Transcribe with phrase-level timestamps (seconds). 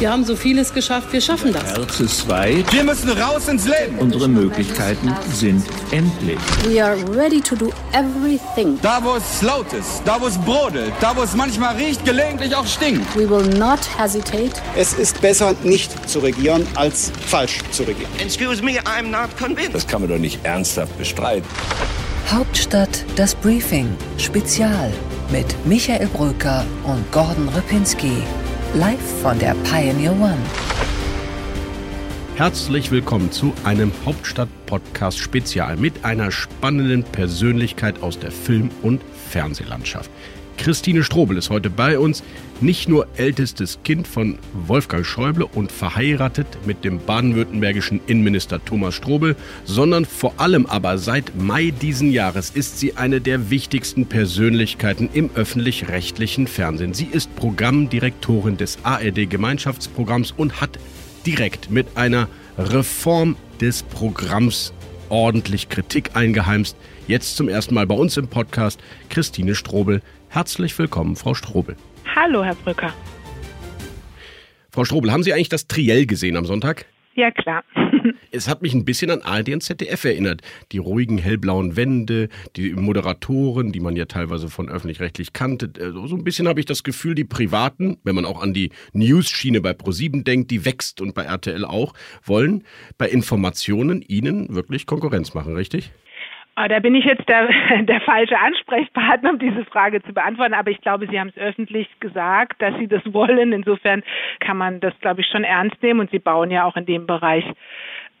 [0.00, 1.62] Wir haben so vieles geschafft, wir schaffen das.
[1.62, 2.72] Herz ist weit.
[2.72, 3.98] Wir müssen raus ins Leben.
[3.98, 6.38] Unsere Möglichkeiten sind endlich.
[6.66, 8.78] We are ready to do everything.
[8.80, 12.56] Da, wo es laut ist, da, wo es brodelt, da, wo es manchmal riecht, gelegentlich
[12.56, 13.14] auch stinkt.
[13.14, 14.52] We will not hesitate.
[14.74, 18.10] Es ist besser, nicht zu regieren, als falsch zu regieren.
[18.20, 19.74] Excuse me, I'm not convinced.
[19.74, 21.46] Das kann man doch nicht ernsthaft bestreiten.
[22.30, 24.94] Hauptstadt das Briefing Spezial
[25.30, 28.22] mit Michael Brücker und Gordon Ripinski.
[28.74, 30.38] Live von der Pioneer One.
[32.36, 40.08] Herzlich willkommen zu einem Hauptstadt-Podcast Spezial mit einer spannenden Persönlichkeit aus der Film- und Fernsehlandschaft.
[40.60, 42.22] Christine Strobel ist heute bei uns,
[42.60, 49.36] nicht nur ältestes Kind von Wolfgang Schäuble und verheiratet mit dem baden-württembergischen Innenminister Thomas Strobel,
[49.64, 55.30] sondern vor allem aber seit Mai diesen Jahres ist sie eine der wichtigsten Persönlichkeiten im
[55.34, 56.92] öffentlich-rechtlichen Fernsehen.
[56.92, 60.78] Sie ist Programmdirektorin des ARD Gemeinschaftsprogramms und hat
[61.24, 64.74] direkt mit einer Reform des Programms
[65.10, 66.76] ordentlich Kritik eingeheimst.
[67.06, 70.02] Jetzt zum ersten Mal bei uns im Podcast Christine Strobel.
[70.28, 71.76] Herzlich willkommen, Frau Strobel.
[72.16, 72.92] Hallo, Herr Brücker.
[74.70, 76.86] Frau Strobel, haben Sie eigentlich das Triell gesehen am Sonntag?
[77.14, 77.64] Ja, klar.
[78.32, 80.42] Es hat mich ein bisschen an ARD und ZDF erinnert.
[80.72, 85.70] Die ruhigen hellblauen Wände, die Moderatoren, die man ja teilweise von öffentlich-rechtlich kannte.
[85.80, 88.70] Also so ein bisschen habe ich das Gefühl, die Privaten, wenn man auch an die
[88.92, 92.64] News-Schiene bei ProSieben denkt, die wächst und bei RTL auch, wollen
[92.98, 95.90] bei Informationen Ihnen wirklich Konkurrenz machen, richtig?
[96.62, 97.48] Ah, Da bin ich jetzt der,
[97.84, 100.52] der falsche Ansprechpartner, um diese Frage zu beantworten.
[100.52, 103.52] Aber ich glaube, Sie haben es öffentlich gesagt, dass Sie das wollen.
[103.54, 104.02] Insofern
[104.40, 106.00] kann man das, glaube ich, schon ernst nehmen.
[106.00, 107.46] Und Sie bauen ja auch in dem Bereich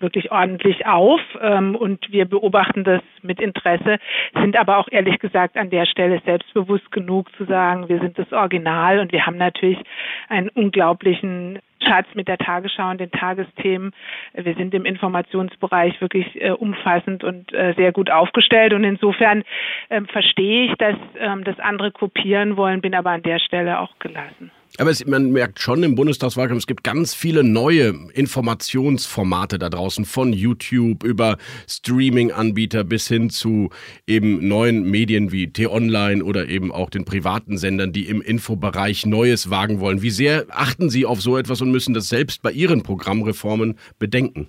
[0.00, 1.20] wirklich ordentlich auf.
[1.40, 3.98] Ähm, Und wir beobachten das mit Interesse,
[4.34, 8.32] sind aber auch ehrlich gesagt an der Stelle selbstbewusst genug zu sagen, wir sind das
[8.32, 9.78] Original und wir haben natürlich
[10.28, 13.92] einen unglaublichen Schatz mit der Tagesschau und den Tagesthemen.
[14.34, 19.44] Wir sind im Informationsbereich wirklich äh, umfassend und äh, sehr gut aufgestellt und insofern
[19.88, 23.98] ähm, verstehe ich, dass ähm, das andere kopieren wollen, bin aber an der Stelle auch
[23.98, 24.50] gelassen.
[24.78, 30.04] Aber es, man merkt schon im Bundestagswahlkampf, es gibt ganz viele neue Informationsformate da draußen,
[30.04, 31.38] von YouTube über
[31.68, 33.70] Streaming-Anbieter bis hin zu
[34.06, 39.50] eben neuen Medien wie T-Online oder eben auch den privaten Sendern, die im Infobereich Neues
[39.50, 40.02] wagen wollen.
[40.02, 44.48] Wie sehr achten Sie auf so etwas und müssen das selbst bei Ihren Programmreformen bedenken?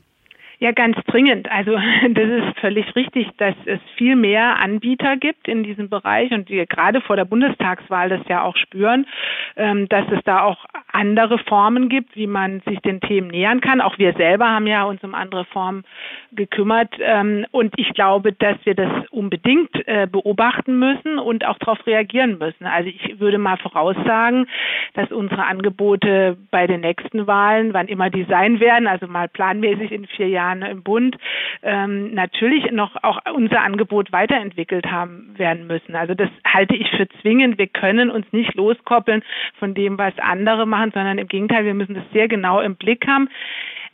[0.62, 1.52] Ja, ganz dringend.
[1.52, 1.72] Also
[2.10, 6.68] das ist völlig richtig, dass es viel mehr Anbieter gibt in diesem Bereich und wir
[6.68, 9.08] gerade vor der Bundestagswahl das ja auch spüren,
[9.56, 13.82] ähm, dass es da auch andere Formen gibt, wie man sich den Themen nähern kann.
[13.82, 15.84] Auch wir selber haben ja uns um andere Formen
[16.32, 21.88] gekümmert ähm, und ich glaube, dass wir das unbedingt äh, beobachten müssen und auch darauf
[21.88, 22.68] reagieren müssen.
[22.68, 24.46] Also ich würde mal voraussagen,
[24.94, 29.92] dass unsere Angebote bei den nächsten Wahlen, wann immer die sein werden, also mal planmäßig
[29.92, 31.16] in vier Jahren im Bund,
[31.64, 35.96] ähm, natürlich noch auch unser Angebot weiterentwickelt haben werden müssen.
[35.96, 37.58] Also das halte ich für zwingend.
[37.58, 39.24] Wir können uns nicht loskoppeln
[39.60, 43.08] von dem, was andere machen, sondern im Gegenteil, wir müssen das sehr genau im Blick
[43.08, 43.30] haben.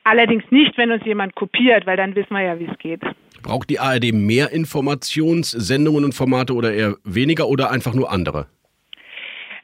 [0.03, 3.01] Allerdings nicht, wenn uns jemand kopiert, weil dann wissen wir ja, wie es geht.
[3.43, 8.47] Braucht die ARD mehr Informationssendungen und Formate oder eher weniger oder einfach nur andere?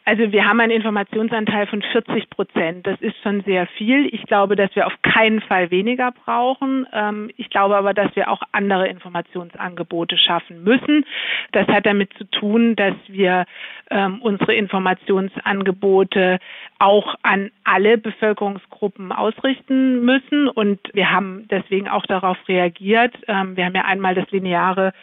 [0.06, 2.86] Also wir haben einen Informationsanteil von 40 Prozent.
[2.86, 4.14] Das ist schon sehr viel.
[4.14, 6.86] Ich glaube, dass wir auf keinen Fall weniger brauchen.
[6.92, 11.06] Ähm, Ich glaube aber, dass wir auch andere Informationsangebote schaffen müssen.
[11.54, 13.46] Das hat damit zu tun, dass wir
[13.92, 16.40] ähm, unsere Informationsangebote
[16.80, 20.50] auch an alle Bevölkerungsgruppen ausrichten müssen.
[20.50, 23.16] Und wir haben deswegen auch darauf reagiert.
[23.28, 24.94] Ähm, Wir haben ja einmal das lineare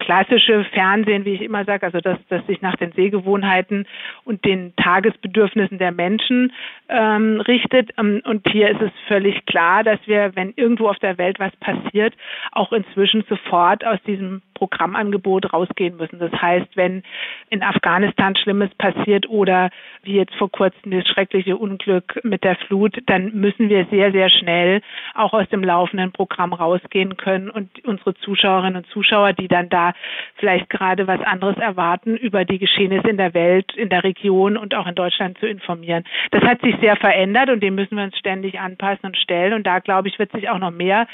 [0.00, 3.86] klassische Fernsehen, wie ich immer sage, also das, das sich nach den Sehgewohnheiten
[4.24, 6.52] und den Tagesbedürfnissen der Menschen
[6.88, 7.90] ähm, richtet.
[7.98, 11.54] Ähm, und hier ist es völlig klar, dass wir, wenn irgendwo auf der Welt was
[11.56, 12.14] passiert,
[12.50, 16.18] auch inzwischen sofort aus diesem Programmangebot rausgehen müssen.
[16.18, 17.02] Das heißt, wenn
[17.48, 19.70] in Afghanistan Schlimmes passiert oder
[20.02, 24.28] wie jetzt vor kurzem das schreckliche Unglück mit der Flut, dann müssen wir sehr, sehr
[24.28, 24.82] schnell
[25.14, 29.94] auch aus dem laufenden Programm rausgehen können und unsere Zuschauerinnen und Zuschauer, die dann da
[30.36, 34.74] vielleicht gerade was anderes erwarten, über die Geschehnisse in der Welt, in der Region und
[34.74, 36.04] auch in Deutschland zu informieren.
[36.32, 39.54] Das hat sich sehr verändert und dem müssen wir uns ständig anpassen und stellen.
[39.54, 41.06] Und da, glaube ich, wird sich auch noch mehr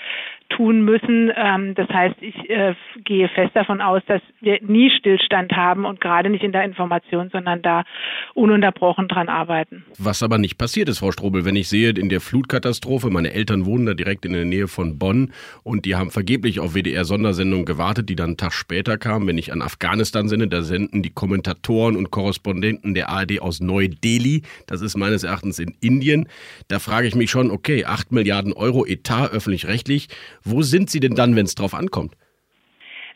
[0.49, 1.33] tun müssen.
[1.37, 6.01] Ähm, das heißt, ich äh, gehe fest davon aus, dass wir nie Stillstand haben und
[6.01, 7.85] gerade nicht in der Information, sondern da
[8.35, 9.85] ununterbrochen dran arbeiten.
[9.99, 13.67] Was aber nicht passiert ist, Frau Strobel, wenn ich sehe, in der Flutkatastrophe, meine Eltern
[13.67, 18.09] wohnen da direkt in der Nähe von Bonn und die haben vergeblich auf WDR-Sondersendungen gewartet,
[18.09, 19.27] die dann einen Tag später kamen.
[19.27, 24.43] Wenn ich an Afghanistan sende, da senden die Kommentatoren und Korrespondenten der ARD aus Neu-Delhi,
[24.67, 26.27] das ist meines Erachtens in Indien.
[26.69, 30.09] Da frage ich mich schon, okay, 8 Milliarden Euro Etat öffentlich-rechtlich,
[30.43, 32.15] wo sind sie denn dann, wenn es drauf ankommt?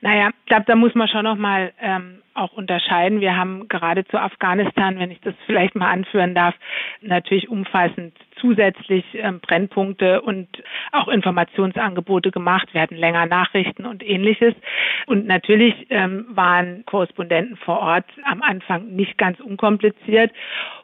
[0.02, 3.20] Naja, ich glaube, da muss man schon nochmal ähm, auch unterscheiden.
[3.20, 6.54] Wir haben gerade zu Afghanistan, wenn ich das vielleicht mal anführen darf,
[7.02, 10.48] natürlich umfassend zusätzlich ähm, Brennpunkte und
[10.92, 12.68] auch Informationsangebote gemacht.
[12.72, 14.54] Wir hatten länger Nachrichten und ähnliches.
[15.06, 20.32] Und natürlich ähm, waren Korrespondenten vor Ort am Anfang nicht ganz unkompliziert.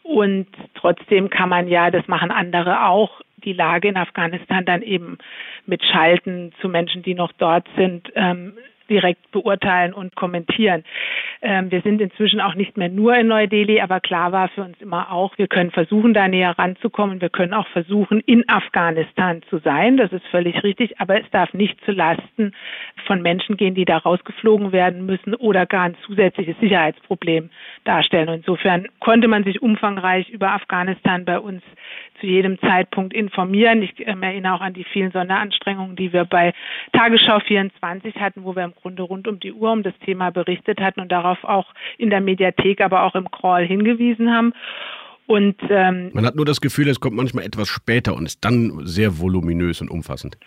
[0.02, 5.18] Und trotzdem kann man ja, das machen andere auch, die Lage in Afghanistan dann eben
[5.66, 8.54] mit Schalten zu Menschen, die noch dort sind, ähm,
[8.88, 10.85] direkt beurteilen und kommentieren.
[11.43, 14.81] Ähm, wir sind inzwischen auch nicht mehr nur in Neu-Delhi, aber klar war für uns
[14.81, 17.21] immer auch, wir können versuchen, da näher ranzukommen.
[17.21, 19.97] Wir können auch versuchen, in Afghanistan zu sein.
[19.97, 22.53] Das ist völlig richtig, aber es darf nicht zu Lasten
[23.06, 27.50] von Menschen gehen, die da rausgeflogen werden müssen oder gar ein zusätzliches Sicherheitsproblem
[27.85, 28.29] darstellen.
[28.29, 31.62] Und insofern konnte man sich umfangreich über Afghanistan bei uns
[32.21, 33.83] zu jedem Zeitpunkt informieren.
[33.83, 36.53] Ich äh, erinnere auch an die vielen Sonderanstrengungen, die wir bei
[36.93, 40.81] Tagesschau 24 hatten, wo wir im Grunde rund um die Uhr um das Thema berichtet
[40.81, 41.67] hatten und darauf auch
[41.99, 44.52] in der Mediathek, aber auch im Crawl hingewiesen haben.
[45.26, 48.87] Und ähm, man hat nur das Gefühl, es kommt manchmal etwas später und ist dann
[48.87, 50.38] sehr voluminös und umfassend.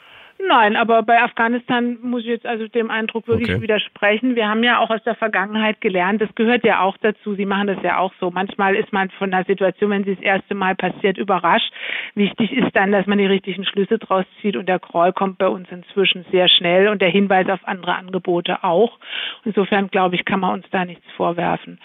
[0.48, 3.62] Nein, aber bei Afghanistan muss ich jetzt also dem Eindruck wirklich okay.
[3.62, 4.36] widersprechen.
[4.38, 7.36] Wir haben ja auch aus der Vergangenheit gelernt, das gehört ja auch dazu.
[7.36, 8.32] Sie machen das ja auch so.
[8.32, 11.72] Manchmal ist man von der Situation, wenn sie das erste Mal passiert, überrascht.
[12.16, 15.48] Wichtig ist dann, dass man die richtigen Schlüsse draus zieht und der Crawl kommt bei
[15.48, 18.98] uns inzwischen sehr schnell und der Hinweis auf andere Angebote auch.
[19.44, 21.80] Insofern glaube ich, kann man uns da nichts vorwerfen.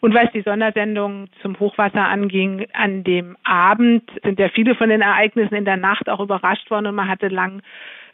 [0.00, 5.00] Und was die Sondersendung zum Hochwasser anging, an dem Abend sind ja viele von den
[5.00, 7.62] Ereignissen in der Nacht auch überrascht worden und man hatte lang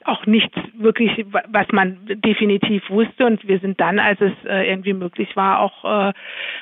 [0.06, 3.26] auch nichts wirklich, was man definitiv wusste.
[3.26, 6.12] Und wir sind dann, als es äh, irgendwie möglich war, auch äh,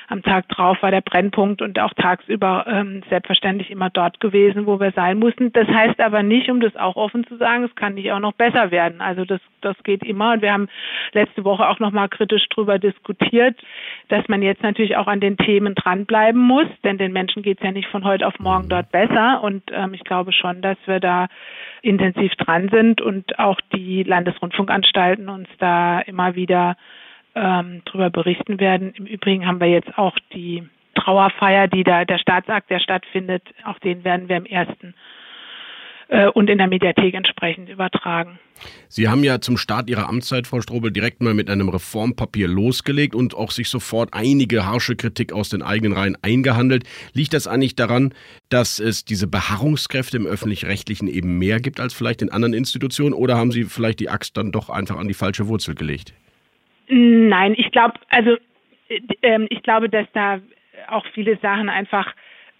[0.07, 4.79] am Tag drauf war der Brennpunkt und auch tagsüber ähm, selbstverständlich immer dort gewesen, wo
[4.79, 5.51] wir sein mussten.
[5.53, 8.33] Das heißt aber nicht, um das auch offen zu sagen, es kann nicht auch noch
[8.33, 9.01] besser werden.
[9.01, 10.33] Also das, das geht immer.
[10.33, 10.69] Und wir haben
[11.13, 13.57] letzte Woche auch nochmal kritisch darüber diskutiert,
[14.09, 17.63] dass man jetzt natürlich auch an den Themen dranbleiben muss, denn den Menschen geht es
[17.63, 19.43] ja nicht von heute auf morgen dort besser.
[19.43, 21.27] Und ähm, ich glaube schon, dass wir da
[21.81, 26.77] intensiv dran sind und auch die Landesrundfunkanstalten uns da immer wieder
[27.35, 28.93] ähm, darüber berichten werden.
[28.95, 30.63] Im Übrigen haben wir jetzt auch die
[30.95, 34.93] Trauerfeier, die da der Staatsakt, der stattfindet, auch den werden wir im ersten
[36.11, 38.37] äh, und in der Mediathek entsprechend übertragen.
[38.89, 43.15] Sie haben ja zum Start Ihrer Amtszeit, Frau Strobel, direkt mal mit einem Reformpapier losgelegt
[43.15, 46.83] und auch sich sofort einige harsche Kritik aus den eigenen Reihen eingehandelt.
[47.13, 48.13] Liegt das eigentlich daran,
[48.49, 53.37] dass es diese Beharrungskräfte im öffentlich-rechtlichen eben mehr gibt als vielleicht in anderen Institutionen oder
[53.37, 56.13] haben Sie vielleicht die Axt dann doch einfach an die falsche Wurzel gelegt?
[56.89, 58.35] Nein, ich glaube, also
[58.89, 60.41] äh, ich glaube, dass da
[60.89, 62.13] auch viele Sachen einfach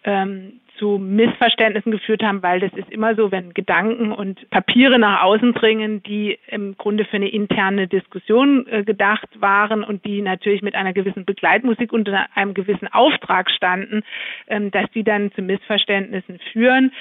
[0.06, 5.22] ähm, zu Missverständnissen geführt haben, weil das ist immer so, wenn Gedanken und Papiere nach
[5.22, 10.63] außen dringen, die im Grunde für eine interne Diskussion äh, gedacht waren und die natürlich
[10.63, 14.01] mit einer gewissen Begleitmusik unter einem gewissen Auftrag standen,
[14.48, 16.92] ähm, dass die dann zu Missverständnissen führen.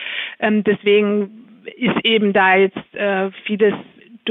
[0.41, 3.75] Ähm, deswegen ist eben da jetzt äh, vieles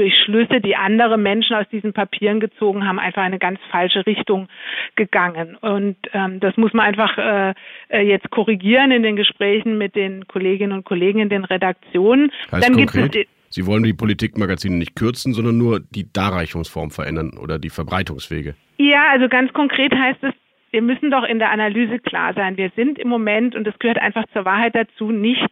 [0.00, 4.48] durch Schlüsse, die andere Menschen aus diesen Papieren gezogen haben, einfach eine ganz falsche Richtung
[4.96, 5.56] gegangen.
[5.56, 7.54] Und ähm, das muss man einfach äh,
[7.90, 12.32] äh jetzt korrigieren in den Gesprächen mit den Kolleginnen und Kollegen in den Redaktionen.
[12.50, 16.92] Heißt Dann konkret, gibt es Sie wollen die Politikmagazine nicht kürzen, sondern nur die Darreichungsform
[16.92, 18.54] verändern oder die Verbreitungswege.
[18.78, 20.32] Ja, also ganz konkret heißt es,
[20.70, 22.56] wir müssen doch in der Analyse klar sein.
[22.56, 25.50] Wir sind im Moment, und das gehört einfach zur Wahrheit dazu, nicht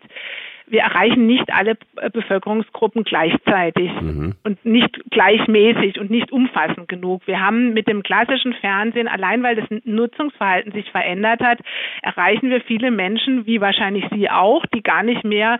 [0.71, 4.35] wir erreichen nicht alle äh, Bevölkerungsgruppen gleichzeitig mhm.
[4.45, 7.27] und nicht gleichmäßig und nicht umfassend genug.
[7.27, 11.61] Wir haben mit dem klassischen Fernsehen, allein weil das Nutzungsverhalten sich verändert hat,
[12.03, 15.59] erreichen wir viele Menschen, wie wahrscheinlich Sie auch, die gar nicht mehr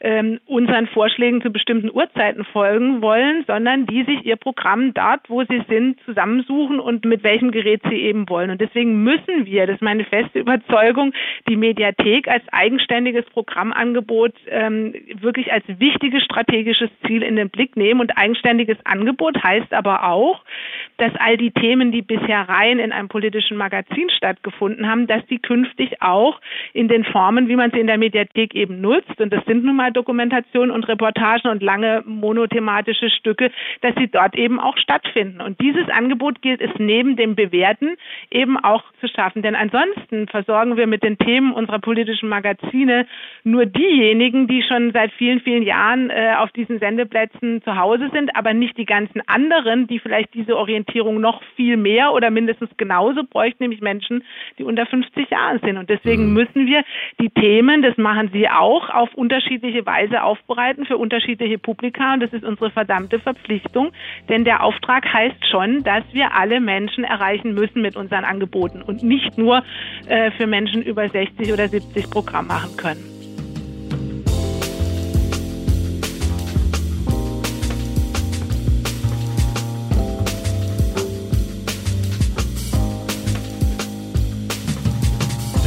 [0.00, 5.44] ähm, unseren Vorschlägen zu bestimmten Uhrzeiten folgen wollen, sondern die sich ihr Programm dort, wo
[5.44, 8.50] sie sind, zusammensuchen und mit welchem Gerät sie eben wollen.
[8.50, 11.12] Und deswegen müssen wir, das ist meine feste Überzeugung,
[11.48, 18.00] die Mediathek als eigenständiges Programmangebot ähm, wirklich als wichtiges strategisches Ziel in den Blick nehmen.
[18.00, 20.42] Und eigenständiges Angebot heißt aber auch,
[20.96, 25.38] dass all die Themen, die bisher rein in einem politischen Magazin stattgefunden haben, dass die
[25.38, 26.40] künftig auch
[26.72, 29.76] in den Formen, wie man sie in der Mediathek eben nutzt, und das sind nun
[29.76, 35.40] mal Dokumentationen und Reportagen und lange monothematische Stücke, dass sie dort eben auch stattfinden.
[35.40, 37.96] Und dieses Angebot gilt es neben dem Bewährten
[38.30, 39.42] eben auch zu schaffen.
[39.42, 43.06] Denn ansonsten versorgen wir mit den Themen unserer politischen Magazine
[43.44, 48.34] nur diejenigen, die schon seit vielen, vielen Jahren äh, auf diesen Sendeplätzen zu Hause sind,
[48.36, 53.22] aber nicht die ganzen anderen, die vielleicht diese Orientierung noch viel mehr oder mindestens genauso
[53.24, 54.24] bräuchten, nämlich Menschen,
[54.58, 55.76] die unter 50 Jahren sind.
[55.76, 56.34] Und deswegen mhm.
[56.34, 56.84] müssen wir
[57.20, 62.14] die Themen, das machen Sie auch, auf unterschiedliche Weise aufbereiten für unterschiedliche Publika.
[62.14, 63.92] Und das ist unsere verdammte Verpflichtung.
[64.28, 69.02] Denn der Auftrag heißt schon, dass wir alle Menschen erreichen müssen mit unseren Angeboten und
[69.02, 69.62] nicht nur
[70.06, 73.20] äh, für Menschen über 60 oder 70 Programm machen können.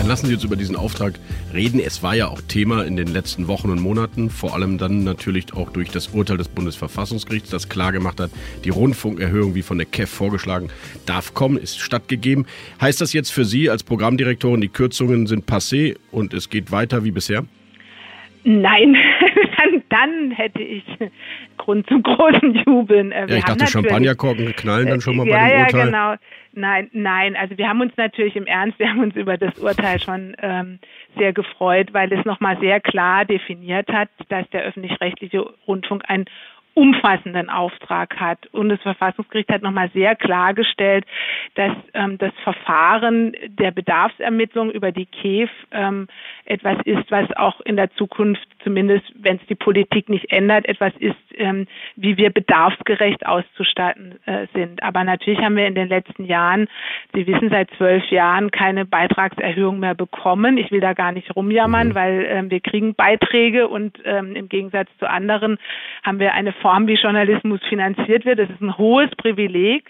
[0.04, 1.14] Dann lassen Sie uns über diesen Auftrag
[1.54, 1.80] reden.
[1.80, 5.54] Es war ja auch Thema in den letzten Wochen und Monaten, vor allem dann natürlich
[5.54, 8.32] auch durch das Urteil des Bundesverfassungsgerichts, das klargemacht hat,
[8.64, 10.70] die Rundfunkerhöhung, wie von der KEF vorgeschlagen,
[11.06, 12.46] darf kommen, ist stattgegeben.
[12.82, 17.04] Heißt das jetzt für Sie als Programmdirektorin, die Kürzungen sind passé und es geht weiter
[17.04, 17.46] wie bisher?
[18.44, 18.96] Nein,
[19.94, 20.84] dann, hätte ich
[21.58, 23.12] Grund zum großen Jubeln.
[23.12, 25.80] Äh, ja, ich dachte, Champagnerkorken knallen dann schon mal ja, bei dem Urteil.
[25.80, 26.16] Ja, genau.
[26.56, 30.00] Nein, nein, also wir haben uns natürlich im Ernst, wir haben uns über das Urteil
[30.00, 30.80] schon ähm,
[31.18, 36.26] sehr gefreut, weil es nochmal sehr klar definiert hat, dass der öffentlich-rechtliche Rundfunk ein
[36.74, 38.48] umfassenden Auftrag hat.
[38.48, 41.06] Und das Verfassungsgericht hat nochmal sehr klargestellt,
[41.56, 46.08] dass ähm, das Verfahren der Bedarfsermittlung über die KEF ähm,
[46.46, 50.94] etwas ist, was auch in der Zukunft, zumindest wenn es die Politik nicht ändert, etwas
[51.00, 54.82] ist, ähm, wie wir bedarfsgerecht auszustatten äh, sind.
[54.82, 56.68] Aber natürlich haben wir in den letzten Jahren,
[57.14, 60.58] Sie wissen, seit zwölf Jahren keine Beitragserhöhung mehr bekommen.
[60.58, 61.96] Ich will da gar nicht rumjammern, mhm.
[61.96, 65.58] weil ähm, wir kriegen Beiträge und ähm, im Gegensatz zu anderen
[66.04, 68.40] haben wir eine Form, wie Journalismus finanziert wird.
[68.40, 69.84] Das ist ein hohes Privileg.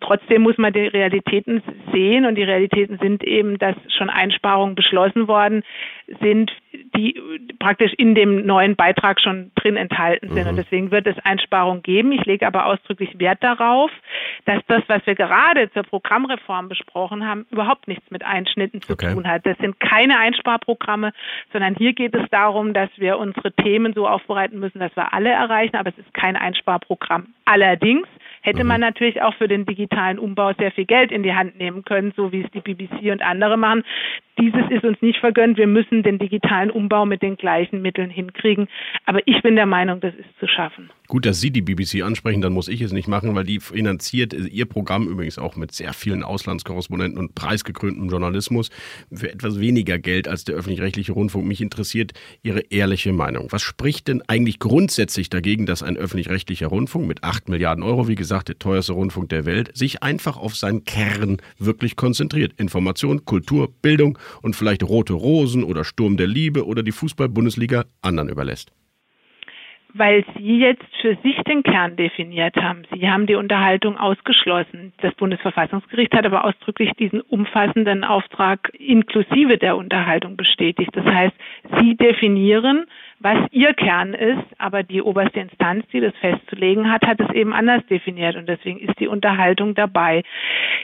[0.00, 5.28] Trotzdem muss man die Realitäten sehen und die Realitäten sind eben, dass schon Einsparungen beschlossen
[5.28, 5.62] worden
[6.20, 6.50] sind,
[6.96, 7.20] die
[7.58, 10.44] praktisch in dem neuen Beitrag schon drin enthalten sind.
[10.44, 10.50] Mhm.
[10.50, 12.12] Und deswegen wird es Einsparungen geben.
[12.12, 13.90] Ich lege aber ausdrücklich Wert darauf,
[14.44, 19.12] dass das, was wir gerade zur Programmreform besprochen haben, überhaupt nichts mit Einschnitten zu okay.
[19.12, 19.46] tun hat.
[19.46, 21.12] Das sind keine Einsparprogramme,
[21.52, 25.30] sondern hier geht es darum, dass wir unsere Themen so aufbereiten müssen, dass wir alle
[25.30, 25.76] erreichen.
[25.76, 27.34] Aber es ist kein Einsparprogramm.
[27.44, 28.08] Allerdings
[28.46, 28.86] hätte man mhm.
[28.86, 32.30] natürlich auch für den digitalen Umbau sehr viel Geld in die Hand nehmen können, so
[32.30, 33.82] wie es die BBC und andere machen.
[34.38, 35.56] Dieses ist uns nicht vergönnt.
[35.56, 38.68] Wir müssen den digitalen Umbau mit den gleichen Mitteln hinkriegen.
[39.06, 40.90] Aber ich bin der Meinung, das ist zu schaffen.
[41.08, 44.32] Gut, dass Sie die BBC ansprechen, dann muss ich es nicht machen, weil die finanziert
[44.32, 48.70] Ihr Programm übrigens auch mit sehr vielen Auslandskorrespondenten und preisgekröntem Journalismus
[49.12, 51.46] für etwas weniger Geld als der öffentlich-rechtliche Rundfunk.
[51.46, 52.12] Mich interessiert
[52.42, 53.46] Ihre ehrliche Meinung.
[53.50, 58.16] Was spricht denn eigentlich grundsätzlich dagegen, dass ein öffentlich-rechtlicher Rundfunk mit 8 Milliarden Euro, wie
[58.16, 62.52] gesagt, der teuerste Rundfunk der Welt, sich einfach auf seinen Kern wirklich konzentriert?
[62.58, 68.28] Information, Kultur, Bildung und vielleicht Rote Rosen oder Sturm der Liebe oder die Fußball-Bundesliga anderen
[68.28, 68.72] überlässt?
[69.98, 72.82] weil Sie jetzt für sich den Kern definiert haben.
[72.92, 74.92] Sie haben die Unterhaltung ausgeschlossen.
[75.00, 80.90] Das Bundesverfassungsgericht hat aber ausdrücklich diesen umfassenden Auftrag inklusive der Unterhaltung bestätigt.
[80.92, 81.34] Das heißt,
[81.80, 82.86] Sie definieren,
[83.18, 87.54] was ihr Kern ist, aber die oberste Instanz, die das festzulegen hat, hat es eben
[87.54, 90.22] anders definiert und deswegen ist die Unterhaltung dabei.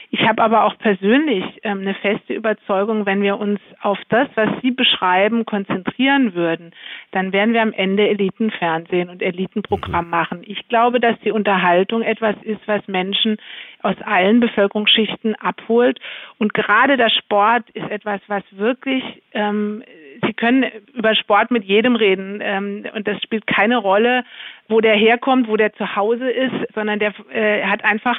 [0.09, 4.49] Ich habe aber auch persönlich ähm, eine feste Überzeugung, wenn wir uns auf das, was
[4.61, 6.71] Sie beschreiben, konzentrieren würden,
[7.11, 10.11] dann werden wir am Ende Elitenfernsehen und Elitenprogramm mhm.
[10.11, 10.41] machen.
[10.45, 13.37] Ich glaube, dass die Unterhaltung etwas ist, was Menschen
[13.81, 15.99] aus allen Bevölkerungsschichten abholt
[16.39, 19.83] und gerade der Sport ist etwas, was wirklich ähm,
[20.21, 24.23] Sie können über Sport mit jedem reden ähm, und das spielt keine Rolle,
[24.69, 28.17] wo der herkommt, wo der zu Hause ist, sondern der äh, hat einfach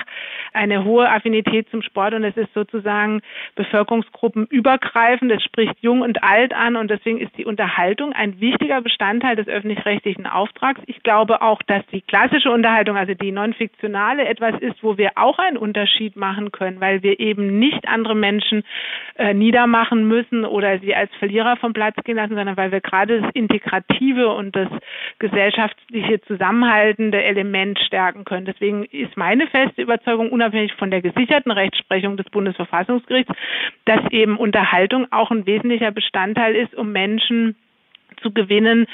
[0.53, 3.23] eine hohe Affinität zum Sport und es ist sozusagen
[3.55, 5.33] bevölkerungsgruppenübergreifend.
[5.33, 9.49] Es spricht jung und alt an und deswegen ist die Unterhaltung ein wichtiger Bestandteil des
[9.49, 10.81] öffentlich-rechtlichen Auftrags.
[10.87, 15.39] Ich glaube auch, dass die klassische Unterhaltung, also die non-fiktionale, etwas ist, wo wir auch
[15.39, 18.65] einen Unterschied machen können, weil wir eben nicht andere Menschen
[19.17, 23.23] äh, niedermachen müssen oder sie als Verlierer vom Platz gehen lassen, sondern weil wir gerade
[23.23, 24.69] das Integrative und das
[25.19, 28.47] gesellschaftliche zusammenhaltende Element stärken können.
[28.47, 33.33] Deswegen ist meine feste Überzeugung, unabhängig von der gesicherten Rechtsprechung des Bundesverfassungsgerichts,
[33.85, 37.57] dass eben Unterhaltung auch ein wesentlicher Bestandteil ist, um Menschen
[38.25, 38.87] zu gewinnen,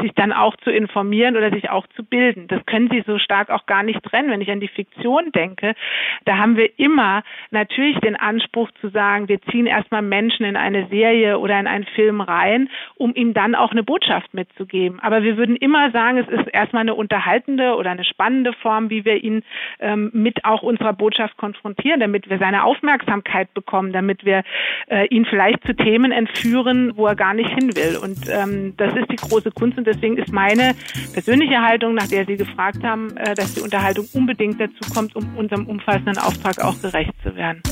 [0.00, 2.46] sich dann auch zu informieren oder sich auch zu bilden.
[2.48, 4.30] Das können Sie so stark auch gar nicht trennen.
[4.30, 5.74] Wenn ich an die Fiktion denke,
[6.24, 10.86] da haben wir immer natürlich den Anspruch zu sagen, wir ziehen erstmal Menschen in eine
[10.88, 15.00] Serie oder in einen Film rein, um ihm dann auch eine Botschaft mitzugeben.
[15.00, 19.04] Aber wir würden immer sagen, es ist erstmal eine unterhaltende oder eine spannende Form, wie
[19.04, 19.42] wir ihn
[19.80, 24.42] ähm, mit auch unserer Botschaft konfrontieren, damit wir seine Aufmerksamkeit bekommen, damit wir
[24.88, 27.96] äh, ihn vielleicht zu Themen entführen, wo er gar nicht hin will.
[28.02, 30.74] Und ähm, das ist die große Kunst und deswegen ist meine
[31.12, 35.36] persönliche Haltung, nach der Sie gefragt haben, äh, dass die Unterhaltung unbedingt dazu kommt, um
[35.36, 37.62] unserem umfassenden Auftrag auch gerecht zu werden.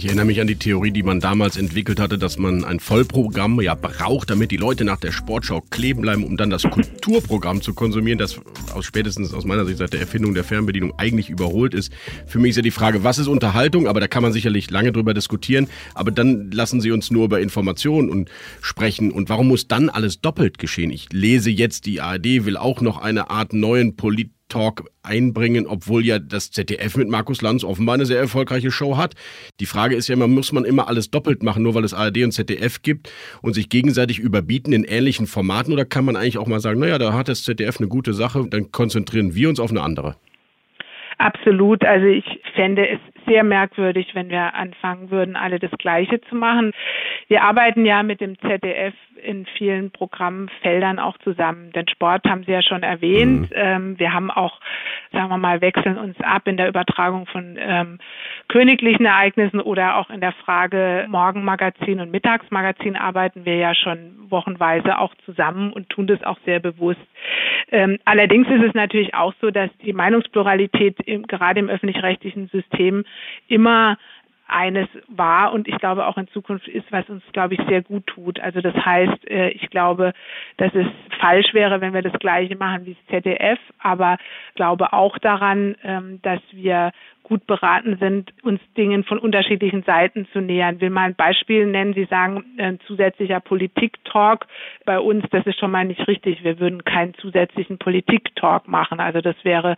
[0.00, 3.60] Ich erinnere mich an die Theorie, die man damals entwickelt hatte, dass man ein Vollprogramm
[3.60, 7.74] ja braucht, damit die Leute nach der Sportschau kleben bleiben, um dann das Kulturprogramm zu
[7.74, 8.40] konsumieren, das
[8.72, 11.92] aus spätestens aus meiner Sicht seit der Erfindung der Fernbedienung eigentlich überholt ist.
[12.26, 13.86] Für mich ist ja die Frage, was ist Unterhaltung?
[13.88, 15.68] Aber da kann man sicherlich lange drüber diskutieren.
[15.92, 18.30] Aber dann lassen Sie uns nur über Informationen und
[18.62, 19.12] sprechen.
[19.12, 20.90] Und warum muss dann alles doppelt geschehen?
[20.90, 26.04] Ich lese jetzt, die ARD will auch noch eine Art neuen Polit Talk einbringen, obwohl
[26.04, 29.14] ja das ZDF mit Markus Lanz offenbar eine sehr erfolgreiche Show hat.
[29.60, 32.18] Die Frage ist ja immer, muss man immer alles doppelt machen, nur weil es ARD
[32.24, 36.46] und ZDF gibt und sich gegenseitig überbieten in ähnlichen Formaten oder kann man eigentlich auch
[36.46, 39.70] mal sagen, naja, da hat das ZDF eine gute Sache, dann konzentrieren wir uns auf
[39.70, 40.16] eine andere?
[41.20, 41.84] Absolut.
[41.84, 46.72] Also ich fände es sehr merkwürdig, wenn wir anfangen würden, alle das Gleiche zu machen.
[47.28, 51.72] Wir arbeiten ja mit dem ZDF in vielen Programmfeldern auch zusammen.
[51.72, 53.50] Den Sport haben Sie ja schon erwähnt.
[53.50, 53.54] Mhm.
[53.54, 54.60] Ähm, wir haben auch,
[55.12, 57.98] sagen wir mal, wechseln uns ab in der Übertragung von ähm,
[58.48, 64.98] königlichen Ereignissen oder auch in der Frage Morgenmagazin und Mittagsmagazin arbeiten wir ja schon wochenweise
[64.98, 67.00] auch zusammen und tun das auch sehr bewusst.
[67.70, 73.04] Ähm, allerdings ist es natürlich auch so, dass die Meinungspluralität im, gerade im öffentlich-rechtlichen System
[73.48, 73.96] immer
[74.50, 78.06] eines war und ich glaube auch in Zukunft ist, was uns, glaube ich, sehr gut
[78.06, 78.40] tut.
[78.40, 80.12] Also das heißt, äh, ich glaube,
[80.56, 80.86] dass es
[81.20, 84.18] falsch wäre, wenn wir das Gleiche machen wie das ZDF, aber
[84.54, 86.92] glaube auch daran, ähm, dass wir
[87.30, 90.74] gut beraten sind, uns Dingen von unterschiedlichen Seiten zu nähern.
[90.74, 91.94] Ich will mal ein Beispiel nennen.
[91.94, 94.48] Sie sagen, ein zusätzlicher Politik-Talk
[94.84, 96.42] bei uns, das ist schon mal nicht richtig.
[96.42, 98.98] Wir würden keinen zusätzlichen Politik-Talk machen.
[98.98, 99.76] Also das wäre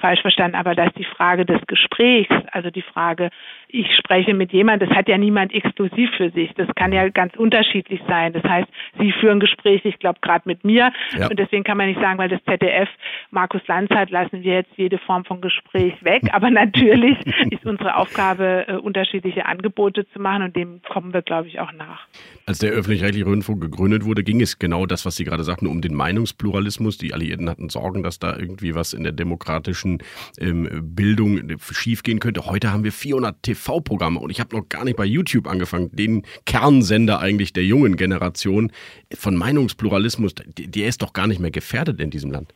[0.00, 0.56] falsch verstanden.
[0.56, 3.28] Aber das ist die Frage des Gesprächs, also die Frage,
[3.68, 6.54] ich spreche mit jemandem, das hat ja niemand exklusiv für sich.
[6.54, 8.32] Das kann ja ganz unterschiedlich sein.
[8.32, 8.68] Das heißt,
[8.98, 10.90] Sie führen Gespräche, ich glaube, gerade mit mir.
[11.18, 11.28] Ja.
[11.28, 12.88] Und deswegen kann man nicht sagen, weil das ZDF
[13.30, 16.22] Markus Lanz hat, lassen wir jetzt jede Form von Gespräch weg.
[16.32, 21.22] Aber natürlich natürlich ist unsere Aufgabe, äh, unterschiedliche Angebote zu machen und dem kommen wir,
[21.22, 22.06] glaube ich, auch nach.
[22.46, 25.80] Als der öffentlich-rechtliche Rundfunk gegründet wurde, ging es genau das, was Sie gerade sagten, um
[25.80, 26.98] den Meinungspluralismus.
[26.98, 29.98] Die Alliierten hatten Sorgen, dass da irgendwie was in der demokratischen
[30.38, 32.46] ähm, Bildung schiefgehen könnte.
[32.46, 36.22] Heute haben wir 400 TV-Programme und ich habe noch gar nicht bei YouTube angefangen, den
[36.46, 38.70] Kernsender eigentlich der jungen Generation
[39.14, 40.34] von Meinungspluralismus.
[40.34, 42.52] Der ist doch gar nicht mehr gefährdet in diesem Land.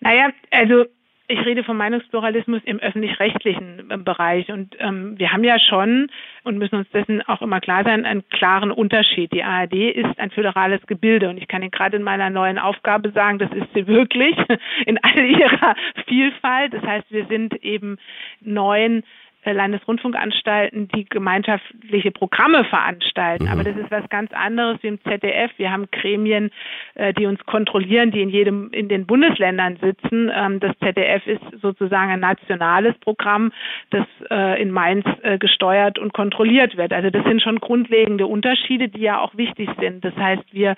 [0.00, 0.84] Naja, also
[1.28, 4.50] ich rede vom Meinungspluralismus im öffentlich-rechtlichen ähm, Bereich.
[4.50, 6.10] Und ähm, wir haben ja schon
[6.42, 9.32] und müssen uns dessen auch immer klar sein, einen klaren Unterschied.
[9.32, 11.28] Die ARD ist ein föderales Gebilde.
[11.28, 14.36] Und ich kann Ihnen gerade in meiner neuen Aufgabe sagen, das ist sie wirklich
[14.86, 16.72] in all ihrer Vielfalt.
[16.72, 17.98] Das heißt, wir sind eben
[18.40, 19.02] neun äh,
[19.44, 23.44] Landesrundfunkanstalten, die gemeinschaftliche Programme veranstalten.
[23.44, 23.50] Mhm.
[23.50, 25.50] Aber das ist was ganz anderes wie im ZDF.
[25.56, 26.50] Wir haben Gremien,
[26.94, 30.30] äh, die uns kontrollieren, die in jedem, in den Bundesländern sitzen.
[30.34, 33.52] Ähm, das ZDF ist sozusagen ein nationales Programm,
[33.90, 35.06] das äh, in Mainz
[35.38, 36.92] gesteuert und kontrolliert wird.
[36.92, 40.04] Also das sind schon grundlegende Unterschiede, die ja auch wichtig sind.
[40.04, 40.76] Das heißt, wir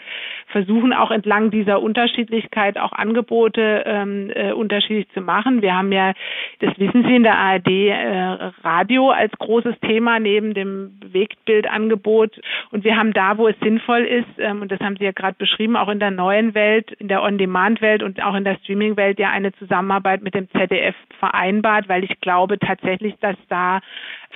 [0.49, 5.63] versuchen auch entlang dieser Unterschiedlichkeit auch Angebote ähm, unterschiedlich zu machen.
[5.63, 6.13] Wir haben ja,
[6.61, 12.41] das wissen Sie in der ARD, Radio als großes Thema neben dem Bewegtbildangebot.
[12.71, 15.37] Und wir haben da, wo es sinnvoll ist, ähm, und das haben Sie ja gerade
[15.39, 19.31] beschrieben, auch in der neuen Welt, in der On-Demand-Welt und auch in der Streaming-Welt ja
[19.31, 23.81] eine Zusammenarbeit mit dem ZDF vereinbart, weil ich glaube tatsächlich, dass da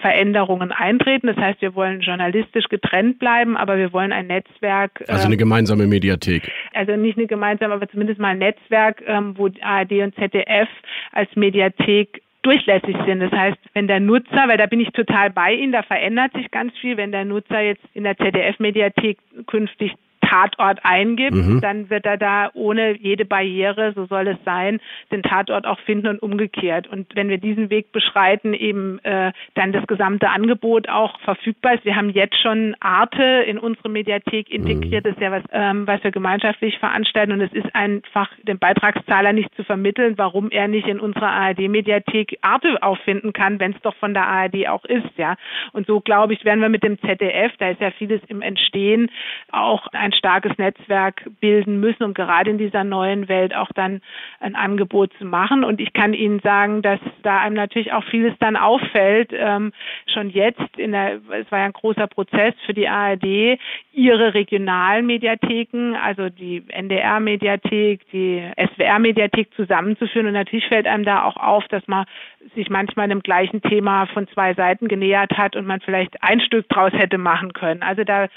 [0.01, 1.29] Veränderungen eintreten.
[1.29, 5.05] Das heißt, wir wollen journalistisch getrennt bleiben, aber wir wollen ein Netzwerk.
[5.09, 6.51] Also eine ähm, gemeinsame Mediathek.
[6.73, 10.69] Also nicht eine gemeinsame, aber zumindest mal ein Netzwerk, ähm, wo ARD und ZDF
[11.13, 13.21] als Mediathek durchlässig sind.
[13.21, 16.51] Das heißt, wenn der Nutzer, weil da bin ich total bei Ihnen, da verändert sich
[16.51, 21.61] ganz viel, wenn der Nutzer jetzt in der ZDF-Mediathek künftig Tatort eingibt, mhm.
[21.61, 24.81] dann wird er da ohne jede Barriere, so soll es sein,
[25.13, 26.87] den Tatort auch finden und umgekehrt.
[26.87, 31.85] Und wenn wir diesen Weg beschreiten, eben äh, dann das gesamte Angebot auch verfügbar ist.
[31.85, 35.09] Wir haben jetzt schon Arte in unsere Mediathek integriert, mhm.
[35.09, 39.33] das ist ja was, ähm, was wir gemeinschaftlich veranstalten und es ist einfach dem Beitragszahler
[39.33, 43.95] nicht zu vermitteln, warum er nicht in unserer ARD-Mediathek Arte auffinden kann, wenn es doch
[43.97, 45.37] von der ARD auch ist, ja.
[45.73, 49.11] Und so glaube ich, werden wir mit dem ZDF, da ist ja vieles im Entstehen,
[49.51, 54.01] auch ein starkes Netzwerk bilden müssen, um gerade in dieser neuen Welt auch dann
[54.41, 55.65] ein Angebot zu machen.
[55.65, 59.31] Und ich kann Ihnen sagen, dass da einem natürlich auch vieles dann auffällt.
[59.33, 59.73] Ähm,
[60.13, 63.59] schon jetzt in der, es war ja ein großer Prozess für die ARD,
[63.93, 70.27] ihre Regionalmediatheken, also die NDR-Mediathek, die SWR-Mediathek zusammenzuführen.
[70.27, 72.07] Und natürlich fällt einem da auch auf, dass man
[72.55, 76.69] sich manchmal dem gleichen Thema von zwei Seiten genähert hat und man vielleicht ein Stück
[76.69, 77.83] draus hätte machen können.
[77.83, 78.29] Also da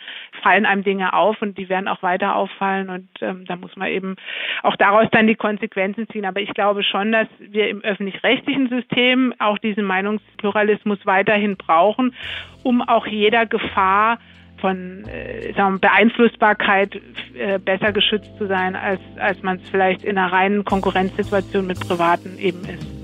[0.41, 3.89] fallen einem Dinge auf und die werden auch weiter auffallen und ähm, da muss man
[3.89, 4.15] eben
[4.63, 6.25] auch daraus dann die Konsequenzen ziehen.
[6.25, 12.13] Aber ich glaube schon, dass wir im öffentlich-rechtlichen System auch diesen Meinungspluralismus weiterhin brauchen,
[12.63, 14.19] um auch jeder Gefahr
[14.59, 16.99] von äh, sagen Beeinflussbarkeit
[17.35, 21.79] äh, besser geschützt zu sein, als, als man es vielleicht in einer reinen Konkurrenzsituation mit
[21.79, 22.96] Privaten eben ist.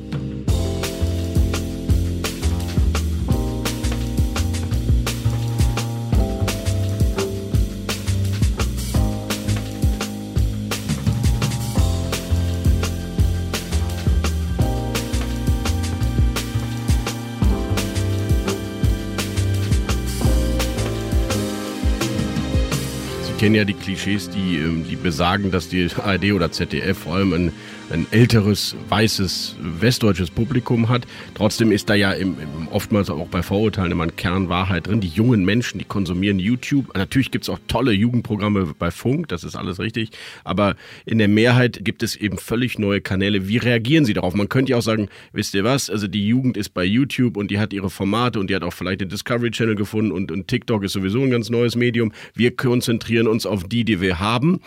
[23.44, 27.34] Kennen ja die Klischees, die, ähm, die besagen, dass die ARD oder ZDF vor allem
[27.34, 27.52] ein,
[27.94, 31.06] ein älteres, weißes, westdeutsches Publikum hat.
[31.36, 35.00] Trotzdem ist da ja im, im, oftmals auch bei Vorurteilen immer ein Kern Wahrheit drin.
[35.00, 36.98] Die jungen Menschen, die konsumieren YouTube.
[36.98, 40.10] Natürlich gibt es auch tolle Jugendprogramme bei Funk, das ist alles richtig.
[40.44, 40.76] Aber
[41.06, 43.48] in der Mehrheit gibt es eben völlig neue Kanäle.
[43.48, 44.34] Wie reagieren Sie darauf?
[44.34, 47.52] Man könnte ja auch sagen, wisst ihr was, also die Jugend ist bei YouTube und
[47.52, 50.48] die hat ihre Formate und die hat auch vielleicht den Discovery Channel gefunden und, und
[50.48, 52.12] TikTok ist sowieso ein ganz neues Medium.
[52.34, 54.62] Wir konzentrieren uns auf die, die wir haben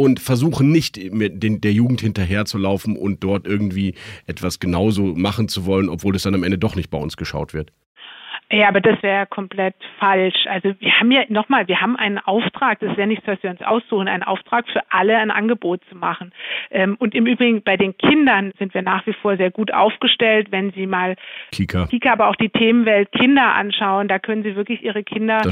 [0.00, 3.94] und versuchen nicht mit den, der Jugend hinterherzulaufen und dort irgendwie
[4.26, 7.52] etwas genauso machen zu wollen, obwohl es dann am Ende doch nicht bei uns geschaut
[7.52, 7.70] wird.
[8.52, 10.46] Ja, aber das wäre komplett falsch.
[10.46, 13.50] Also wir haben ja nochmal, wir haben einen Auftrag, das ist ja nichts, was wir
[13.50, 16.32] uns aussuchen, einen Auftrag für alle ein Angebot zu machen.
[16.72, 20.48] Ähm, und im Übrigen bei den Kindern sind wir nach wie vor sehr gut aufgestellt,
[20.50, 21.14] wenn sie mal
[21.52, 25.42] Kika, Kika aber auch die Themenwelt Kinder anschauen, da können sie wirklich ihre Kinder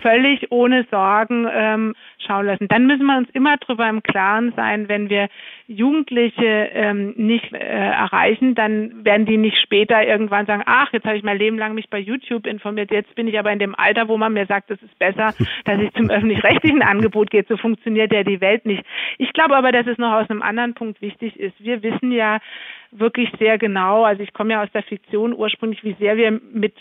[0.00, 2.68] völlig ohne Sorgen ähm, schauen lassen.
[2.68, 5.28] Dann müssen wir uns immer darüber im Klaren sein, wenn wir
[5.66, 11.16] Jugendliche ähm, nicht äh, erreichen, dann werden die nicht später irgendwann sagen, ach, jetzt habe
[11.16, 14.08] ich mein Leben lang mich bei YouTube informiert, jetzt bin ich aber in dem Alter,
[14.08, 17.44] wo man mir sagt, es ist besser, dass ich zum öffentlich-rechtlichen Angebot gehe.
[17.48, 18.84] So funktioniert ja die Welt nicht.
[19.18, 21.54] Ich glaube aber, dass es noch aus einem anderen Punkt wichtig ist.
[21.58, 22.38] Wir wissen ja
[22.92, 26.74] wirklich sehr genau, also ich komme ja aus der Fiktion ursprünglich, wie sehr wir mit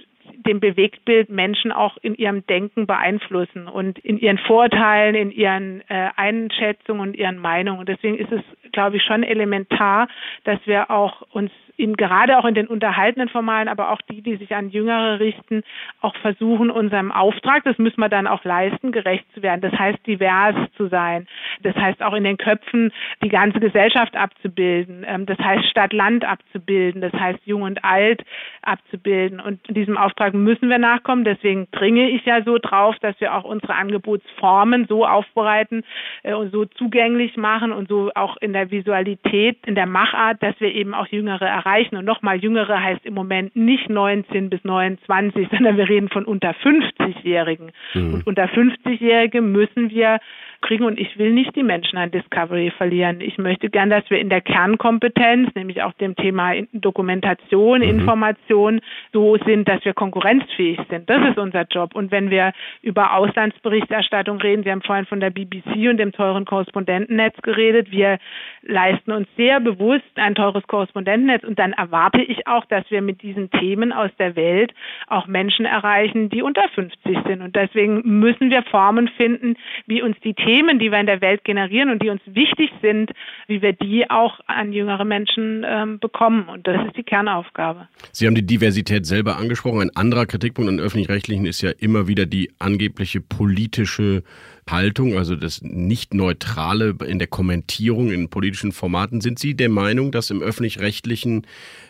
[0.45, 6.09] dem Bewegtbild Menschen auch in ihrem Denken beeinflussen und in ihren Vorteilen, in ihren äh,
[6.15, 7.85] Einschätzungen und ihren Meinungen.
[7.85, 10.07] Deswegen ist es, glaube ich, schon elementar,
[10.43, 14.37] dass wir auch uns in, gerade auch in den unterhaltenen Formalen, aber auch die, die
[14.37, 15.63] sich an Jüngere richten,
[16.01, 19.61] auch versuchen, unserem Auftrag, das müssen wir dann auch leisten, gerecht zu werden.
[19.61, 21.27] Das heißt, divers zu sein.
[21.61, 22.91] Das heißt, auch in den Köpfen
[23.23, 25.05] die ganze Gesellschaft abzubilden.
[25.07, 27.01] Ähm, das heißt, Stadt-Land abzubilden.
[27.01, 28.23] Das heißt, Jung und Alt
[28.61, 29.39] abzubilden.
[29.39, 31.23] Und diesem Auftrag müssen wir nachkommen.
[31.23, 35.83] Deswegen dringe ich ja so drauf, dass wir auch unsere Angebotsformen so aufbereiten
[36.23, 40.59] äh, und so zugänglich machen und so auch in der Visualität, in der Machart, dass
[40.59, 41.97] wir eben auch Jüngere erreichen erreichen.
[41.97, 46.51] Und nochmal, Jüngere heißt im Moment nicht 19 bis 29, sondern wir reden von unter
[46.51, 47.71] 50-Jährigen.
[47.93, 48.13] Mhm.
[48.13, 50.19] Und unter 50-Jährige müssen wir
[50.61, 50.83] kriegen.
[50.83, 53.21] Und ich will nicht die Menschen an Discovery verlieren.
[53.21, 57.89] Ich möchte gern, dass wir in der Kernkompetenz, nämlich auch dem Thema Dokumentation, mhm.
[57.89, 58.81] Information,
[59.13, 61.09] so sind, dass wir konkurrenzfähig sind.
[61.09, 61.95] Das ist unser Job.
[61.95, 66.45] Und wenn wir über Auslandsberichterstattung reden, Sie haben vorhin von der BBC und dem teuren
[66.45, 67.91] Korrespondentennetz geredet.
[67.91, 68.17] Wir
[68.61, 71.43] leisten uns sehr bewusst ein teures Korrespondentennetz.
[71.55, 74.73] Und dann erwarte ich auch, dass wir mit diesen Themen aus der Welt
[75.07, 77.41] auch Menschen erreichen, die unter 50 sind.
[77.41, 79.55] Und deswegen müssen wir Formen finden,
[79.87, 83.11] wie uns die Themen die wir in der Welt generieren und die uns wichtig sind,
[83.47, 86.49] wie wir die auch an jüngere Menschen ähm, bekommen.
[86.49, 87.87] Und das ist die Kernaufgabe.
[88.11, 89.79] Sie haben die Diversität selber angesprochen.
[89.79, 94.23] Ein anderer Kritikpunkt an öffentlich-rechtlichen ist ja immer wieder die angebliche politische
[94.69, 99.21] Haltung, also das Nicht-Neutrale in der Kommentierung in politischen Formaten.
[99.21, 101.45] Sind Sie der Meinung, dass im öffentlich-rechtlichen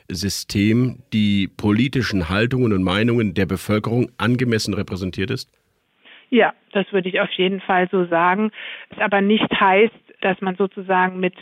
[0.10, 5.50] System die politischen Haltungen und Meinungen der Bevölkerung angemessen repräsentiert ist?
[6.30, 8.52] Ja, das würde ich auf jeden Fall so sagen.
[8.90, 11.36] Es aber nicht heißt, dass man sozusagen mit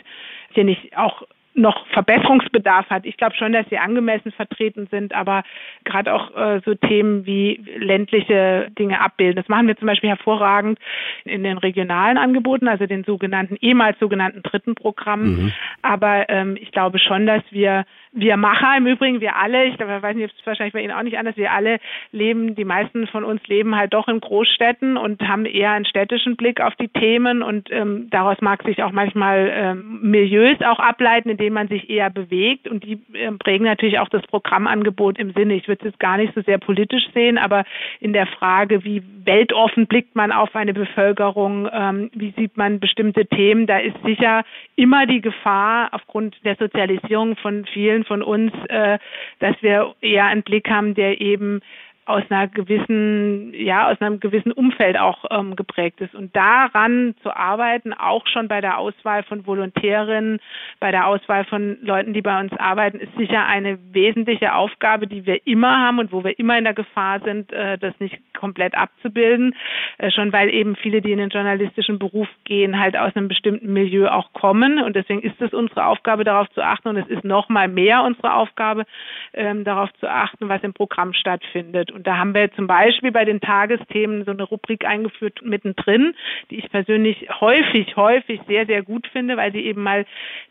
[0.52, 1.22] hier nicht auch
[1.54, 3.06] noch Verbesserungsbedarf hat.
[3.06, 5.44] Ich glaube schon, dass sie angemessen vertreten sind, aber
[5.84, 9.36] gerade auch äh, so Themen wie ländliche Dinge abbilden.
[9.36, 10.78] Das machen wir zum Beispiel hervorragend
[11.24, 15.44] in den regionalen Angeboten, also den sogenannten, ehemals sogenannten dritten Programmen.
[15.44, 15.52] Mhm.
[15.82, 20.14] Aber ähm, ich glaube schon, dass wir wir Macher im Übrigen, wir alle, ich weiß
[20.14, 21.80] nicht, es wahrscheinlich bei Ihnen auch nicht anders, wir alle
[22.12, 26.36] leben, die meisten von uns leben halt doch in Großstädten und haben eher einen städtischen
[26.36, 31.28] Blick auf die Themen und ähm, daraus mag sich auch manchmal ähm, Milieus auch ableiten,
[31.28, 35.32] in denen man sich eher bewegt und die ähm, prägen natürlich auch das Programmangebot im
[35.32, 35.54] Sinne.
[35.54, 37.64] Ich würde es jetzt gar nicht so sehr politisch sehen, aber
[37.98, 43.26] in der Frage, wie weltoffen blickt man auf eine Bevölkerung, ähm, wie sieht man bestimmte
[43.26, 44.44] Themen, da ist sicher
[44.76, 48.98] immer die Gefahr aufgrund der Sozialisierung von vielen von uns, äh,
[49.40, 51.60] dass wir eher einen Blick haben, der eben
[52.06, 56.14] aus einer gewissen, ja, aus einem gewissen Umfeld auch ähm, geprägt ist.
[56.14, 60.38] Und daran zu arbeiten, auch schon bei der Auswahl von Volontärinnen,
[60.80, 65.24] bei der Auswahl von Leuten, die bei uns arbeiten, ist sicher eine wesentliche Aufgabe, die
[65.24, 68.76] wir immer haben und wo wir immer in der Gefahr sind, äh, das nicht komplett
[68.76, 69.54] abzubilden.
[69.96, 73.72] Äh, schon weil eben viele, die in den journalistischen Beruf gehen, halt aus einem bestimmten
[73.72, 74.78] Milieu auch kommen.
[74.78, 76.88] Und deswegen ist es unsere Aufgabe, darauf zu achten.
[76.88, 78.84] Und es ist noch mal mehr unsere Aufgabe,
[79.32, 81.93] ähm, darauf zu achten, was im Programm stattfindet.
[81.94, 86.14] Und da haben wir zum Beispiel bei den Tagesthemen so eine Rubrik eingeführt mittendrin,
[86.50, 90.04] die ich persönlich häufig, häufig sehr, sehr gut finde, weil sie eben mal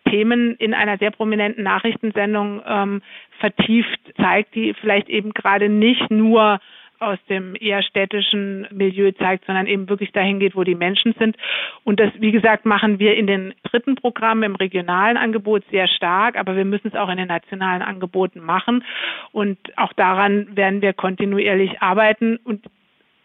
[0.10, 3.01] Themen in einer sehr prominenten Nachrichtensendung ähm,
[3.39, 6.62] vertieft zeigt, die vielleicht eben gerade nicht nur
[7.04, 11.36] aus dem eher städtischen Milieu zeigt, sondern eben wirklich dahin geht, wo die Menschen sind.
[11.84, 16.38] Und das, wie gesagt, machen wir in den dritten Programmen im regionalen Angebot sehr stark,
[16.38, 18.84] aber wir müssen es auch in den nationalen Angeboten machen.
[19.32, 22.38] Und auch daran werden wir kontinuierlich arbeiten.
[22.38, 22.66] Und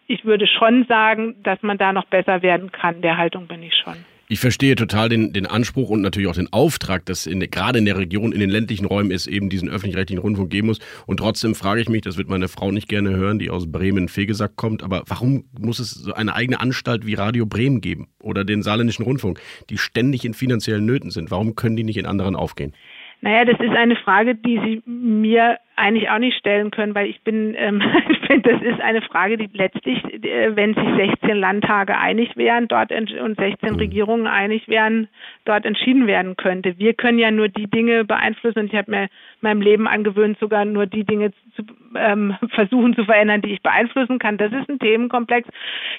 [0.07, 3.01] ich würde schon sagen, dass man da noch besser werden kann.
[3.01, 3.95] Der Haltung bin ich schon.
[4.31, 7.85] Ich verstehe total den, den Anspruch und natürlich auch den Auftrag, dass in, gerade in
[7.85, 10.77] der Region, in den ländlichen Räumen es eben diesen öffentlich-rechtlichen Rundfunk geben muss.
[11.07, 14.55] Und trotzdem frage ich mich, das wird meine Frau nicht gerne hören, die aus Bremen-Fegesack
[14.55, 18.61] kommt, aber warum muss es so eine eigene Anstalt wie Radio Bremen geben oder den
[18.61, 19.39] Saarländischen Rundfunk,
[19.71, 21.31] die ständig in finanziellen Nöten sind?
[21.31, 22.75] Warum können die nicht in anderen aufgehen?
[23.21, 27.21] Naja, das ist eine Frage, die Sie mir eigentlich auch nicht stellen können, weil ich
[27.21, 31.97] bin, ähm, ich finde, das ist eine Frage, die letztlich, äh, wenn sich 16 Landtage
[31.97, 33.79] einig wären dort und 16 mhm.
[33.79, 35.07] Regierungen einig wären,
[35.45, 36.77] dort entschieden werden könnte.
[36.77, 39.07] Wir können ja nur die Dinge beeinflussen und ich habe mir
[39.41, 41.63] meinem Leben angewöhnt, sogar nur die Dinge zu
[41.95, 44.37] ähm, versuchen zu verändern, die ich beeinflussen kann.
[44.37, 45.47] Das ist ein Themenkomplex.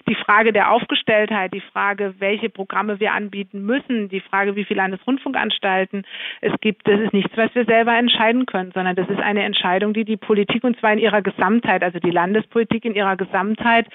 [0.08, 4.80] Die Frage der Aufgestelltheit, die Frage, welche Programme wir anbieten müssen, die Frage, wie viele
[4.80, 6.04] Landesrundfunkanstalten
[6.40, 9.69] es gibt, das ist nichts, was wir selber entscheiden können, sondern das ist eine Entscheidung,
[9.70, 13.86] Entscheidung, die die Politik und zwar in ihrer Gesamtheit, also die Landespolitik in ihrer Gesamtheit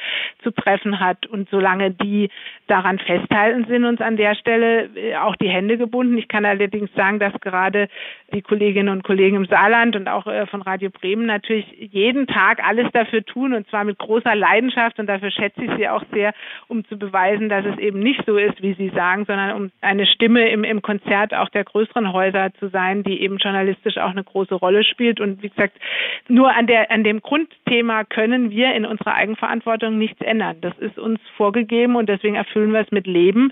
[0.41, 1.27] zu treffen hat.
[1.27, 2.29] Und solange die
[2.67, 6.17] daran festhalten, sind uns an der Stelle äh, auch die Hände gebunden.
[6.17, 7.89] Ich kann allerdings sagen, dass gerade
[8.33, 12.63] die Kolleginnen und Kollegen im Saarland und auch äh, von Radio Bremen natürlich jeden Tag
[12.65, 16.33] alles dafür tun und zwar mit großer Leidenschaft und dafür schätze ich sie auch sehr,
[16.67, 20.05] um zu beweisen, dass es eben nicht so ist, wie Sie sagen, sondern um eine
[20.05, 24.23] Stimme im, im Konzert auch der größeren Häuser zu sein, die eben journalistisch auch eine
[24.23, 25.19] große Rolle spielt.
[25.19, 25.81] Und wie gesagt, gesagt,
[26.27, 30.57] nur an, der, an dem Grundthema können wir in unserer Eigenverantwortung nichts ändern.
[30.61, 33.51] Das ist uns vorgegeben und deswegen erfüllen wir es mit Leben.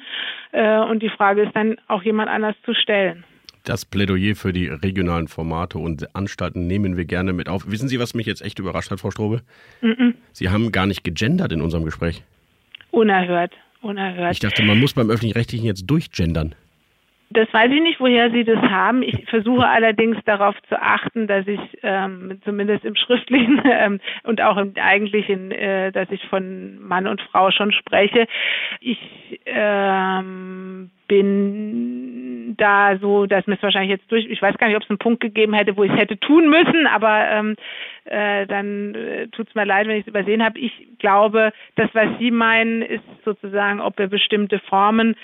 [0.51, 3.23] Äh, und die Frage ist dann auch jemand anders zu stellen.
[3.65, 7.71] Das Plädoyer für die regionalen Formate und Anstalten nehmen wir gerne mit auf.
[7.71, 9.41] Wissen Sie, was mich jetzt echt überrascht hat, Frau Strobe?
[9.81, 10.13] Mm -mm.
[10.33, 12.23] Sie haben gar nicht gegendert in unserem Gespräch.
[12.91, 14.33] Unerhört, unerhört.
[14.33, 16.55] Ich dachte, man muss beim Öffentlich-Rechtlichen jetzt durchgendern.
[17.33, 19.01] Das weiß ich nicht, woher Sie das haben.
[19.01, 24.57] Ich versuche allerdings darauf zu achten, dass ich ähm, zumindest im Schriftlichen ähm, und auch
[24.57, 28.27] im Eigentlichen, äh, dass ich von Mann und Frau schon spreche.
[28.81, 28.99] Ich
[29.45, 34.83] ähm, bin da so, dass mir es wahrscheinlich jetzt durch, ich weiß gar nicht, ob
[34.83, 37.55] es einen Punkt gegeben hätte, wo ich es hätte tun müssen, aber ähm,
[38.05, 40.59] äh, dann äh, tut es mir leid, wenn ich es übersehen habe.
[40.59, 45.15] Ich glaube, das, was Sie meinen, ist sozusagen, ob wir bestimmte Formen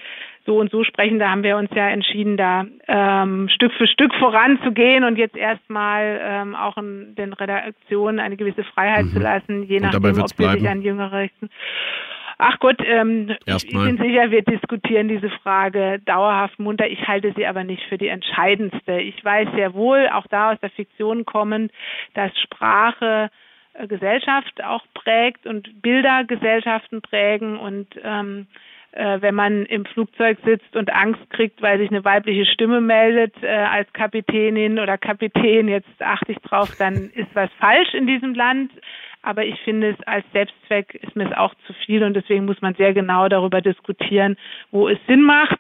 [0.50, 1.20] so und so sprechen.
[1.20, 6.20] Da haben wir uns ja entschieden, da ähm, Stück für Stück voranzugehen und jetzt erstmal
[6.24, 9.12] ähm, auch in den Redaktionen eine gewisse Freiheit mhm.
[9.12, 10.60] zu lassen, je nachdem, ob wir bleiben.
[10.60, 11.50] sich an Jüngere richten.
[12.40, 16.88] Ach Gott, ähm, ich bin sicher, wir diskutieren diese Frage dauerhaft munter.
[16.90, 18.94] Ich halte sie aber nicht für die entscheidendste.
[19.02, 21.72] Ich weiß sehr wohl, auch da aus der Fiktion kommend,
[22.16, 23.30] dass Sprache
[23.74, 28.69] äh, Gesellschaft auch prägt und Bilder Gesellschaften prägen und ähm, äh,
[29.22, 33.48] wenn man im Flugzeug sitzt und Angst kriegt, weil sich eine weibliche Stimme meldet äh,
[33.48, 38.72] als Kapitänin oder Kapitän, jetzt achte ich drauf, dann ist was falsch in diesem Land.
[39.22, 42.62] Aber ich finde es als Selbstzweck ist mir es auch zu viel und deswegen muss
[42.62, 44.38] man sehr genau darüber diskutieren,
[44.72, 45.60] wo es Sinn macht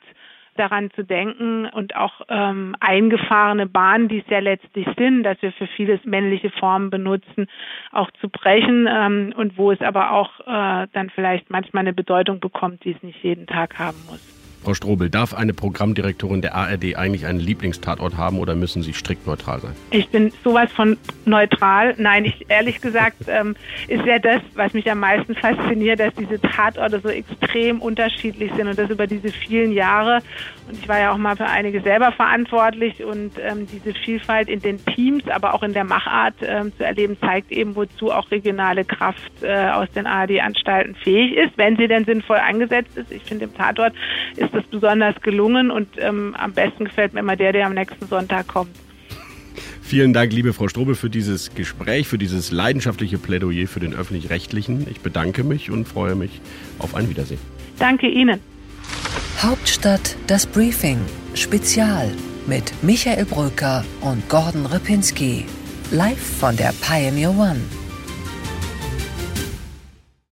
[0.59, 5.51] daran zu denken und auch ähm, eingefahrene Bahnen, die es ja letztlich sind, dass wir
[5.53, 7.47] für vieles männliche Formen benutzen,
[7.91, 12.39] auch zu brechen ähm, und wo es aber auch äh, dann vielleicht manchmal eine Bedeutung
[12.39, 14.38] bekommt, die es nicht jeden Tag haben muss.
[14.63, 19.25] Frau Strobel, darf eine Programmdirektorin der ARD eigentlich einen Lieblingstatort haben oder müssen sie strikt
[19.25, 19.71] neutral sein?
[19.91, 21.95] Ich bin sowas von neutral.
[21.97, 23.55] Nein, ich ehrlich gesagt ähm,
[23.87, 28.67] ist ja das, was mich am meisten fasziniert, dass diese Tatorte so extrem unterschiedlich sind
[28.67, 30.21] und das über diese vielen Jahre.
[30.67, 34.61] Und ich war ja auch mal für einige selber verantwortlich und ähm, diese Vielfalt in
[34.61, 38.83] den Teams, aber auch in der Machart ähm, zu erleben, zeigt eben, wozu auch regionale
[38.85, 43.11] Kraft äh, aus den ARD-Anstalten fähig ist, wenn sie denn sinnvoll eingesetzt ist.
[43.11, 43.93] Ich finde, im Tatort
[44.35, 47.73] ist ist das besonders gelungen und ähm, am besten gefällt mir immer der, der am
[47.73, 48.75] nächsten Sonntag kommt.
[49.81, 54.85] Vielen Dank, liebe Frau Strobel, für dieses Gespräch, für dieses leidenschaftliche Plädoyer für den öffentlich-rechtlichen.
[54.89, 56.41] Ich bedanke mich und freue mich
[56.77, 57.39] auf ein Wiedersehen.
[57.79, 58.39] Danke Ihnen.
[59.41, 60.99] Hauptstadt das Briefing
[61.33, 62.11] Spezial
[62.45, 65.45] mit Michael Bröker und Gordon Ripinski.
[65.91, 67.61] Live von der Pioneer One.